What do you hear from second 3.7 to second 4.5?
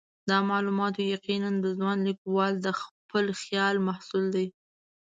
محصول دي.